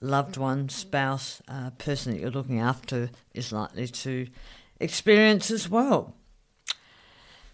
loved 0.00 0.36
one, 0.36 0.68
spouse, 0.68 1.42
uh, 1.48 1.70
person 1.70 2.12
that 2.12 2.20
you're 2.20 2.30
looking 2.30 2.60
after 2.60 3.10
is 3.34 3.52
likely 3.52 3.86
to 3.86 4.26
experience 4.78 5.50
as 5.50 5.68
well. 5.68 6.14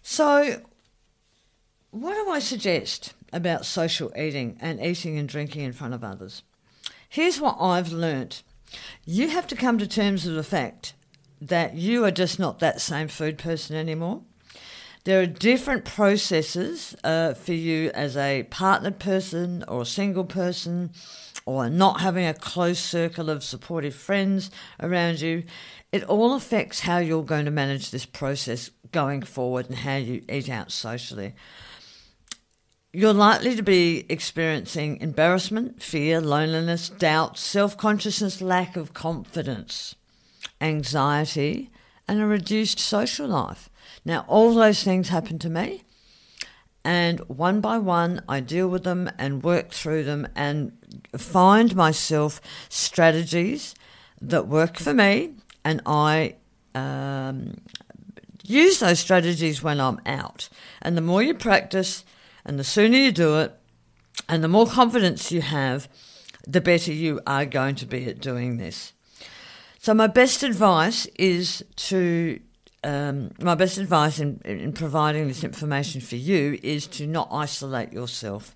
So, 0.01 0.61
what 1.91 2.13
do 2.13 2.29
I 2.29 2.39
suggest 2.39 3.13
about 3.33 3.65
social 3.65 4.11
eating 4.17 4.57
and 4.61 4.81
eating 4.81 5.17
and 5.17 5.27
drinking 5.27 5.63
in 5.63 5.73
front 5.73 5.93
of 5.93 6.03
others? 6.03 6.43
Here's 7.09 7.41
what 7.41 7.57
I've 7.59 7.91
learnt 7.91 8.43
you 9.05 9.29
have 9.29 9.47
to 9.47 9.55
come 9.55 9.77
to 9.77 9.87
terms 9.87 10.25
with 10.25 10.35
the 10.35 10.43
fact 10.43 10.93
that 11.39 11.75
you 11.75 12.03
are 12.03 12.11
just 12.11 12.39
not 12.39 12.59
that 12.59 12.81
same 12.81 13.07
food 13.07 13.37
person 13.37 13.75
anymore. 13.75 14.21
There 15.05 15.21
are 15.21 15.25
different 15.25 15.85
processes 15.85 16.93
uh, 17.03 17.33
for 17.33 17.53
you 17.53 17.91
as 17.91 18.17
a 18.17 18.43
partnered 18.49 18.99
person 18.99 19.63
or 19.67 19.83
a 19.83 19.85
single 19.85 20.25
person 20.25 20.91
or 21.47 21.69
not 21.69 22.01
having 22.01 22.25
a 22.25 22.33
close 22.33 22.77
circle 22.77 23.29
of 23.29 23.41
supportive 23.41 23.95
friends 23.95 24.51
around 24.81 25.21
you. 25.21 25.45
It 25.93 26.03
all 26.03 26.33
affects 26.35 26.81
how 26.81 26.97
you're 26.97 27.23
going 27.23 27.45
to 27.45 27.51
manage 27.51 27.89
this 27.89 28.05
process 28.05 28.69
going 28.91 29.21
forward 29.21 29.69
and 29.69 29.77
how 29.77 29.95
you 29.95 30.23
eat 30.29 30.49
out 30.49 30.73
socially. 30.73 31.35
You're 32.91 33.13
likely 33.13 33.55
to 33.55 33.63
be 33.63 34.05
experiencing 34.09 34.99
embarrassment, 34.99 35.81
fear, 35.81 36.19
loneliness, 36.19 36.89
doubt, 36.89 37.37
self 37.37 37.77
consciousness, 37.77 38.41
lack 38.41 38.75
of 38.75 38.93
confidence, 38.93 39.95
anxiety, 40.59 41.71
and 42.09 42.19
a 42.19 42.25
reduced 42.25 42.77
social 42.77 43.27
life. 43.27 43.69
Now, 44.03 44.25
all 44.27 44.53
those 44.53 44.83
things 44.83 45.09
happen 45.09 45.39
to 45.39 45.49
me, 45.49 45.83
and 46.87 47.19
one 47.27 47.59
by 47.59 47.77
one, 47.77 48.21
I 48.29 48.39
deal 48.39 48.69
with 48.69 48.85
them 48.85 49.11
and 49.17 49.43
work 49.43 49.71
through 49.71 50.05
them 50.05 50.25
and 50.37 50.71
find 51.17 51.75
myself 51.75 52.41
strategies 52.69 53.75
that 54.21 54.47
work 54.47 54.77
for 54.77 54.93
me, 54.93 55.33
and 55.63 55.81
I 55.85 56.35
um, 56.73 57.57
use 58.43 58.79
those 58.79 58.99
strategies 58.99 59.61
when 59.61 59.79
I'm 59.79 59.99
out. 60.05 60.49
And 60.81 60.97
the 60.97 61.01
more 61.01 61.21
you 61.21 61.33
practice, 61.33 62.03
and 62.45 62.57
the 62.57 62.63
sooner 62.63 62.97
you 62.97 63.11
do 63.11 63.37
it, 63.39 63.53
and 64.27 64.43
the 64.43 64.47
more 64.47 64.67
confidence 64.67 65.31
you 65.31 65.41
have, 65.41 65.87
the 66.47 66.61
better 66.61 66.91
you 66.93 67.19
are 67.27 67.45
going 67.45 67.75
to 67.75 67.85
be 67.85 68.07
at 68.07 68.19
doing 68.19 68.57
this. 68.57 68.93
So, 69.79 69.93
my 69.93 70.07
best 70.07 70.43
advice 70.43 71.05
is 71.17 71.63
to 71.75 72.39
um, 72.83 73.31
my 73.39 73.55
best 73.55 73.77
advice 73.77 74.19
in, 74.19 74.41
in 74.45 74.73
providing 74.73 75.27
this 75.27 75.43
information 75.43 76.01
for 76.01 76.15
you 76.15 76.59
is 76.63 76.87
to 76.87 77.07
not 77.07 77.29
isolate 77.31 77.93
yourself. 77.93 78.55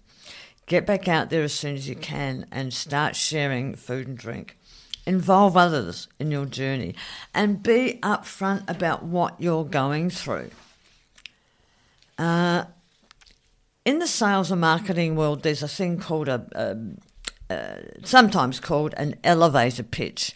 Get 0.72 0.86
back 0.86 1.10
out 1.10 1.30
there 1.30 1.44
as 1.44 1.54
soon 1.54 1.76
as 1.76 1.90
you 1.90 1.98
can 1.98 2.46
and 2.50 2.74
start 2.74 3.18
sharing 3.18 3.76
food 3.76 4.08
and 4.08 4.18
drink. 4.18 4.58
Involve 5.06 5.58
others 5.58 6.08
in 6.18 6.32
your 6.32 6.46
journey 6.46 6.96
and 7.34 7.62
be 7.62 8.00
upfront 8.02 8.70
about 8.70 9.04
what 9.04 9.36
you're 9.38 9.66
going 9.66 10.10
through. 10.10 10.50
Uh, 12.18 12.64
in 13.84 14.00
the 14.00 14.08
sales 14.08 14.50
and 14.50 14.62
marketing 14.62 15.18
world, 15.18 15.44
there's 15.44 15.62
a 15.62 15.68
thing 15.68 16.00
called 16.00 16.30
a, 16.30 16.48
a, 16.56 17.54
a 17.54 18.06
sometimes 18.06 18.62
called 18.62 18.94
an 18.96 19.16
elevator 19.26 19.84
pitch. 19.84 20.34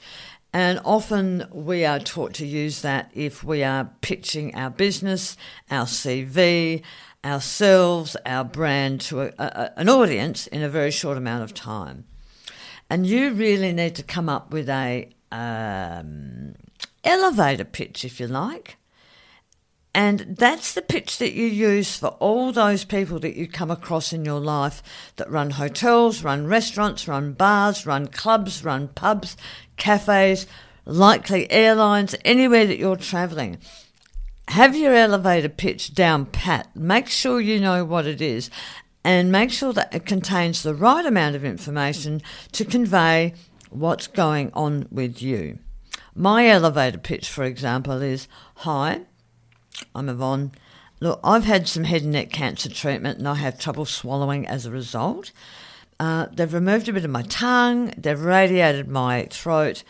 And 0.51 0.82
often 0.84 1.48
we 1.54 1.86
are 1.86 2.00
taught 2.00 2.34
to 2.34 2.46
use 2.46 2.82
that 2.82 3.10
if 3.13 3.42
we 3.42 3.63
are 3.63 3.89
pitching 4.01 4.54
our 4.54 4.70
business, 4.70 5.38
our 5.72 5.86
CV, 5.86 6.84
ourselves, 7.25 8.15
our 8.25 8.44
brand 8.44 9.01
to 9.01 9.22
a, 9.22 9.34
a, 9.39 9.72
an 9.77 9.89
audience 9.89 10.48
in 10.48 10.62
a 10.62 10.70
very 10.70 10.91
short 10.91 11.17
amount 11.17 11.44
of 11.44 11.53
time. 11.53 12.05
And 12.89 13.08
you 13.08 13.34
really 13.34 13.74
need 13.74 13.96
to 13.96 14.03
come 14.03 14.29
up 14.29 14.51
with 14.51 14.70
a 14.70 15.10
um, 15.32 16.53
elevator 17.03 17.65
pitch, 17.65 18.05
if 18.05 18.20
you 18.20 18.27
like. 18.27 18.77
And 19.96 20.36
that's 20.38 20.74
the 20.74 20.82
pitch 20.82 21.17
that 21.20 21.32
you 21.32 21.46
use 21.46 21.96
for 21.96 22.10
all 22.20 22.51
those 22.51 22.84
people 22.84 23.17
that 23.20 23.38
you 23.38 23.48
come 23.48 23.72
across 23.72 24.12
in 24.12 24.25
your 24.25 24.41
life 24.41 24.84
that 25.15 25.32
run 25.32 25.51
hotels, 25.51 26.22
run 26.22 26.48
restaurants, 26.48 27.08
run 27.08 27.32
bars, 27.32 27.86
run 27.86 28.08
clubs, 28.08 28.63
run 28.63 28.89
pubs, 28.89 29.38
cafes, 29.77 30.48
likely 30.86 31.50
airlines, 31.50 32.13
anywhere 32.25 32.67
that 32.67 32.77
you're 32.77 32.98
traveling 32.98 33.58
have 34.50 34.75
your 34.75 34.94
elevator 34.94 35.50
pitch 35.50 35.94
down 35.94 36.25
pat. 36.28 36.75
Make 36.75 37.08
sure 37.08 37.40
you 37.42 37.60
know 37.60 37.84
what 37.84 38.06
it 38.06 38.22
is 38.22 38.50
and 39.04 39.32
make 39.32 39.52
sure 39.52 39.72
that 39.74 39.94
it 39.94 40.06
contains 40.06 40.64
the 40.64 40.74
right 40.74 41.06
amount 41.06 41.36
of 41.36 41.46
information 41.46 42.22
to 42.52 42.66
convey 42.66 43.34
what's 43.70 44.08
going 44.08 44.52
on 44.54 44.88
with 44.92 45.22
you. 45.22 45.60
My 46.16 46.48
elevator 46.48 46.98
pitch, 46.98 47.30
for 47.30 47.44
example, 47.44 48.02
is 48.02 48.28
Hi, 48.58 49.02
I'm 49.94 50.10
Yvonne. 50.10 50.54
Look, 51.02 51.20
I've 51.24 51.44
had 51.44 51.68
some 51.68 51.84
head 51.84 52.04
and 52.04 52.14
neck 52.14 52.32
cancer 52.32 52.70
treatment 52.70 53.20
and 53.20 53.28
I 53.28 53.36
have 53.36 53.60
trouble 53.60 53.86
swallowing 53.86 54.48
as 54.48 54.66
a 54.66 54.72
result. 54.72 55.32
Uh, 56.00 56.28
they've 56.32 56.54
removed 56.54 56.90
a 56.90 56.94
bit 56.94 57.06
of 57.06 57.12
my 57.12 57.24
tongue, 57.24 57.94
they've 57.98 58.20
radiated 58.20 58.88
my 58.88 59.28
throat, 59.30 59.84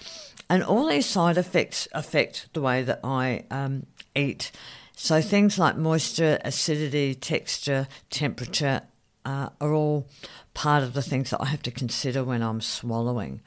and 0.50 0.64
all 0.64 0.88
these 0.88 1.06
side 1.06 1.38
effects 1.38 1.88
affect 1.94 2.48
the 2.54 2.62
way 2.62 2.84
that 2.84 3.00
I 3.04 3.46
um, 3.50 3.86
eat. 4.16 4.52
So 4.96 5.22
things 5.22 5.60
like 5.60 5.78
moisture, 5.78 6.40
acidity, 6.44 7.16
texture, 7.16 7.88
temperature 8.10 8.82
uh, 9.26 9.50
are 9.60 9.74
all 9.74 10.08
part 10.54 10.84
of 10.84 10.94
the 10.94 11.02
things 11.02 11.32
that 11.32 11.42
I 11.42 11.46
have 11.46 11.62
to 11.64 11.72
consider 11.72 12.24
when 12.24 12.42
I'm 12.42 12.62
swallowing. 12.62 13.42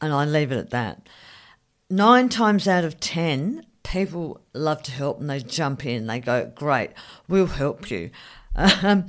And 0.00 0.12
I 0.12 0.24
leave 0.24 0.52
it 0.52 0.58
at 0.58 0.70
that. 0.70 1.06
Nine 1.90 2.28
times 2.28 2.66
out 2.66 2.84
of 2.84 3.00
ten, 3.00 3.66
people 3.82 4.40
love 4.54 4.82
to 4.84 4.92
help 4.92 5.20
and 5.20 5.28
they 5.28 5.40
jump 5.40 5.84
in. 5.84 6.06
They 6.06 6.20
go, 6.20 6.50
Great, 6.54 6.90
we'll 7.28 7.46
help 7.46 7.90
you. 7.90 8.10
Um, 8.56 9.06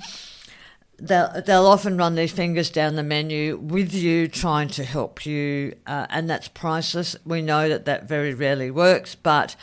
they'll, 1.00 1.42
they'll 1.46 1.66
often 1.66 1.98
run 1.98 2.16
their 2.16 2.28
fingers 2.28 2.70
down 2.70 2.96
the 2.96 3.04
menu 3.04 3.58
with 3.58 3.94
you, 3.94 4.28
trying 4.28 4.68
to 4.70 4.84
help 4.84 5.26
you, 5.26 5.76
uh, 5.88 6.08
and 6.10 6.30
that's 6.30 6.48
priceless. 6.48 7.16
We 7.26 7.42
know 7.42 7.70
that 7.70 7.86
that 7.86 8.08
very 8.08 8.34
rarely 8.34 8.72
works, 8.72 9.16
but 9.16 9.56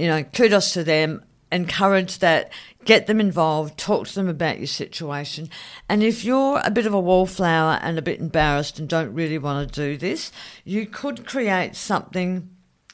you 0.00 0.08
know, 0.08 0.22
kudos 0.24 0.72
to 0.72 0.84
them. 0.84 1.22
Encourage 1.52 2.20
that, 2.20 2.52
get 2.84 3.08
them 3.08 3.20
involved, 3.20 3.76
talk 3.76 4.06
to 4.06 4.14
them 4.14 4.28
about 4.28 4.58
your 4.58 4.68
situation. 4.68 5.50
And 5.88 6.00
if 6.00 6.24
you're 6.24 6.60
a 6.64 6.70
bit 6.70 6.86
of 6.86 6.94
a 6.94 7.00
wallflower 7.00 7.80
and 7.82 7.98
a 7.98 8.02
bit 8.02 8.20
embarrassed 8.20 8.78
and 8.78 8.88
don't 8.88 9.12
really 9.12 9.36
want 9.36 9.72
to 9.72 9.74
do 9.74 9.96
this, 9.96 10.30
you 10.64 10.86
could 10.86 11.26
create 11.26 11.74
something 11.74 12.48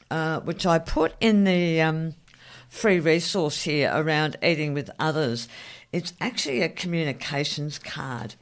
uh, 0.09 0.39
which 0.39 0.65
I 0.65 0.79
put 0.79 1.13
in 1.19 1.43
the 1.43 1.81
um, 1.81 2.15
free 2.67 2.99
resource 2.99 3.61
here 3.61 3.91
around 3.93 4.37
eating 4.41 4.73
with 4.73 4.89
others. 4.97 5.47
It's 5.91 6.13
actually 6.19 6.63
a 6.63 6.69
communications 6.69 7.77
card. 7.77 8.35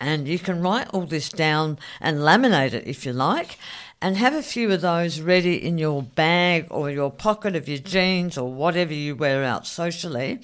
And 0.00 0.28
you 0.28 0.38
can 0.38 0.60
write 0.60 0.88
all 0.90 1.06
this 1.06 1.28
down 1.28 1.78
and 2.00 2.18
laminate 2.18 2.72
it 2.72 2.86
if 2.86 3.04
you 3.04 3.12
like, 3.12 3.58
and 4.00 4.16
have 4.16 4.34
a 4.34 4.42
few 4.42 4.70
of 4.72 4.80
those 4.80 5.20
ready 5.20 5.54
in 5.54 5.78
your 5.78 6.02
bag 6.02 6.66
or 6.70 6.90
your 6.90 7.10
pocket 7.10 7.56
of 7.56 7.68
your 7.68 7.78
jeans 7.78 8.38
or 8.38 8.52
whatever 8.52 8.92
you 8.92 9.16
wear 9.16 9.44
out 9.44 9.66
socially, 9.66 10.40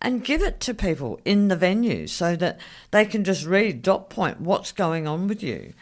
and 0.00 0.24
give 0.24 0.42
it 0.42 0.60
to 0.60 0.74
people 0.74 1.18
in 1.24 1.48
the 1.48 1.56
venue 1.56 2.06
so 2.06 2.36
that 2.36 2.60
they 2.90 3.04
can 3.04 3.24
just 3.24 3.44
read 3.44 3.82
dot 3.82 4.10
point 4.10 4.40
what's 4.40 4.72
going 4.72 5.06
on 5.06 5.26
with 5.26 5.42
you. 5.42 5.72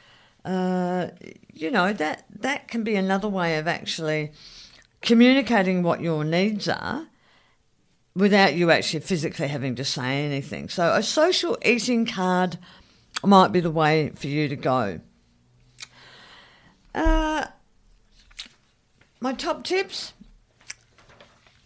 Uh, 0.44 1.08
you 1.52 1.70
know 1.70 1.92
that 1.92 2.24
that 2.30 2.68
can 2.68 2.84
be 2.84 2.96
another 2.96 3.28
way 3.28 3.56
of 3.58 3.66
actually 3.66 4.30
communicating 5.00 5.82
what 5.82 6.00
your 6.00 6.24
needs 6.24 6.68
are 6.68 7.06
without 8.14 8.54
you 8.54 8.70
actually 8.70 9.00
physically 9.00 9.48
having 9.48 9.74
to 9.74 9.84
say 9.84 10.24
anything. 10.24 10.68
So, 10.68 10.92
a 10.92 11.02
social 11.02 11.58
eating 11.64 12.06
card 12.06 12.58
might 13.22 13.52
be 13.52 13.60
the 13.60 13.70
way 13.70 14.10
for 14.14 14.28
you 14.28 14.48
to 14.48 14.56
go. 14.56 15.00
Uh, 16.94 17.46
my 19.20 19.32
top 19.32 19.64
tips, 19.64 20.12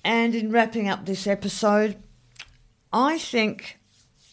and 0.04 0.34
in 0.34 0.50
wrapping 0.50 0.88
up 0.88 1.04
this 1.04 1.26
episode, 1.26 1.96
I 2.92 3.18
think 3.18 3.78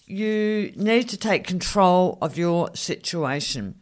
you 0.08 0.72
need 0.76 1.10
to 1.10 1.18
take 1.18 1.46
control 1.46 2.18
of 2.22 2.38
your 2.38 2.70
situation. 2.76 3.76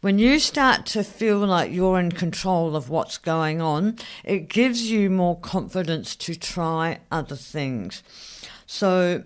When 0.00 0.18
you 0.18 0.38
start 0.38 0.86
to 0.86 1.02
feel 1.02 1.38
like 1.38 1.72
you're 1.72 1.98
in 1.98 2.12
control 2.12 2.76
of 2.76 2.90
what's 2.90 3.18
going 3.18 3.60
on, 3.60 3.96
it 4.24 4.48
gives 4.48 4.90
you 4.90 5.08
more 5.10 5.38
confidence 5.38 6.14
to 6.16 6.34
try 6.34 7.00
other 7.10 7.36
things. 7.36 8.02
So, 8.66 9.24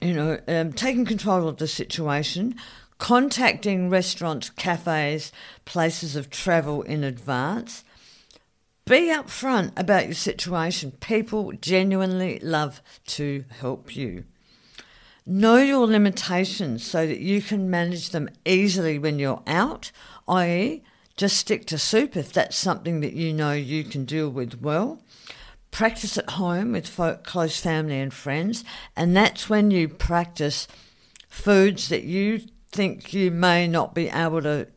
you 0.00 0.12
know, 0.12 0.40
um, 0.48 0.72
taking 0.72 1.04
control 1.04 1.48
of 1.48 1.58
the 1.58 1.68
situation, 1.68 2.56
contacting 2.98 3.90
restaurants, 3.90 4.50
cafes, 4.50 5.32
places 5.64 6.16
of 6.16 6.30
travel 6.30 6.82
in 6.82 7.04
advance. 7.04 7.84
Be 8.86 9.08
upfront 9.08 9.72
about 9.76 10.04
your 10.04 10.14
situation. 10.14 10.92
People 10.92 11.52
genuinely 11.60 12.38
love 12.38 12.80
to 13.06 13.44
help 13.60 13.96
you. 13.96 14.24
Know 15.26 15.56
your 15.56 15.86
limitations 15.88 16.84
so 16.84 17.04
that 17.04 17.18
you 17.18 17.42
can 17.42 17.68
manage 17.68 18.10
them 18.10 18.28
easily 18.44 18.98
when 18.98 19.18
you're 19.18 19.42
out, 19.46 19.90
i.e., 20.28 20.84
just 21.16 21.36
stick 21.38 21.66
to 21.66 21.78
soup 21.78 22.16
if 22.16 22.32
that's 22.32 22.56
something 22.56 23.00
that 23.00 23.14
you 23.14 23.32
know 23.32 23.52
you 23.52 23.82
can 23.82 24.04
deal 24.04 24.28
with 24.28 24.60
well. 24.60 25.00
Practice 25.70 26.16
at 26.16 26.30
home 26.30 26.72
with 26.72 26.86
folk, 26.86 27.24
close 27.24 27.58
family 27.58 27.98
and 27.98 28.14
friends, 28.14 28.62
and 28.94 29.16
that's 29.16 29.48
when 29.48 29.70
you 29.70 29.88
practice 29.88 30.68
foods 31.28 31.88
that 31.88 32.04
you 32.04 32.42
think 32.76 33.12
you 33.12 33.30
may 33.30 33.66
not 33.66 33.94
be 33.94 34.08
able 34.08 34.42
to 34.42 34.68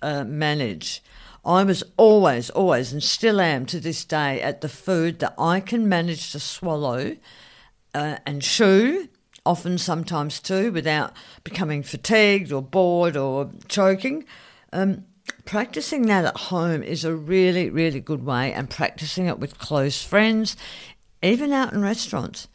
uh, 0.00 0.24
manage. 0.24 1.02
I 1.44 1.64
was 1.64 1.82
always, 1.96 2.50
always, 2.50 2.92
and 2.92 3.02
still 3.02 3.40
am 3.40 3.66
to 3.66 3.80
this 3.80 4.04
day, 4.04 4.40
at 4.40 4.60
the 4.60 4.68
food 4.68 5.18
that 5.18 5.34
I 5.38 5.60
can 5.60 5.88
manage 5.88 6.32
to 6.32 6.40
swallow 6.40 7.16
uh, 7.94 8.16
and 8.26 8.42
chew 8.42 9.08
often 9.46 9.78
sometimes 9.78 10.40
too, 10.40 10.70
without 10.72 11.12
becoming 11.42 11.82
fatigued 11.82 12.52
or 12.52 12.60
bored 12.60 13.16
or 13.16 13.50
choking. 13.66 14.24
Um, 14.72 15.06
practicing 15.46 16.02
that 16.06 16.26
at 16.26 16.36
home 16.36 16.82
is 16.82 17.04
a 17.04 17.14
really, 17.14 17.70
really 17.70 18.00
good 18.00 18.24
way, 18.24 18.52
and 18.52 18.68
practicing 18.68 19.26
it 19.26 19.38
with 19.38 19.58
close 19.58 20.02
friends, 20.02 20.56
even 21.22 21.50
out 21.52 21.72
in 21.72 21.80
restaurants, 21.80 22.46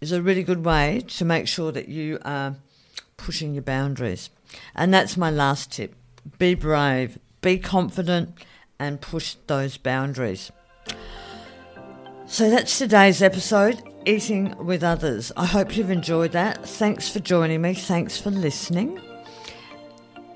is 0.00 0.12
a 0.12 0.22
really 0.22 0.42
good 0.42 0.64
way 0.64 1.02
to 1.08 1.24
make 1.26 1.46
sure 1.46 1.72
that 1.72 1.88
you 1.88 2.18
are 2.24 2.56
pushing 3.18 3.52
your 3.52 3.62
boundaries. 3.62 4.30
And 4.74 4.92
that's 4.92 5.16
my 5.16 5.30
last 5.30 5.72
tip 5.72 5.94
be 6.38 6.54
brave, 6.54 7.18
be 7.40 7.58
confident, 7.58 8.34
and 8.78 9.00
push 9.00 9.36
those 9.46 9.76
boundaries. 9.76 10.52
So 12.26 12.48
that's 12.48 12.78
today's 12.78 13.22
episode 13.22 13.82
eating 14.06 14.54
with 14.64 14.82
others. 14.82 15.32
I 15.36 15.46
hope 15.46 15.76
you've 15.76 15.90
enjoyed 15.90 16.32
that. 16.32 16.66
Thanks 16.66 17.08
for 17.08 17.20
joining 17.20 17.62
me. 17.62 17.74
Thanks 17.74 18.18
for 18.18 18.30
listening. 18.30 19.00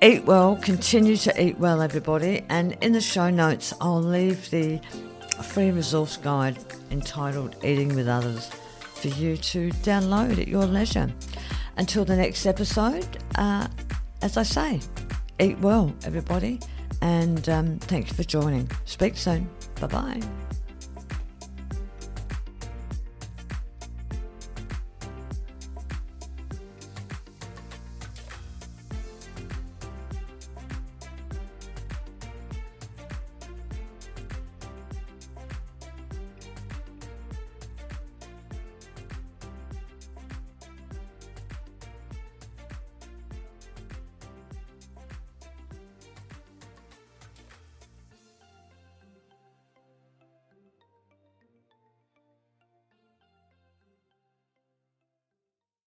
Eat 0.01 0.25
well, 0.25 0.57
continue 0.57 1.17
to 1.17 1.41
eat 1.41 1.57
well, 1.57 1.81
everybody. 1.81 2.43
And 2.49 2.77
in 2.81 2.91
the 2.91 3.01
show 3.01 3.29
notes, 3.29 3.73
I'll 3.79 4.01
leave 4.01 4.49
the 4.51 4.79
free 5.41 5.71
resource 5.71 6.17
guide 6.17 6.57
entitled 6.91 7.55
Eating 7.63 7.95
with 7.95 8.07
Others 8.07 8.49
for 8.79 9.07
you 9.07 9.37
to 9.37 9.69
download 9.69 10.39
at 10.39 10.47
your 10.47 10.65
leisure. 10.65 11.11
Until 11.77 12.05
the 12.05 12.15
next 12.15 12.45
episode, 12.45 13.07
uh, 13.35 13.67
as 14.21 14.37
I 14.37 14.43
say, 14.43 14.79
eat 15.39 15.59
well, 15.59 15.93
everybody. 16.03 16.59
And 17.01 17.47
um, 17.49 17.79
thank 17.79 18.09
you 18.09 18.13
for 18.15 18.23
joining. 18.23 18.69
Speak 18.85 19.17
soon. 19.17 19.49
Bye 19.79 19.87
bye. 19.87 20.44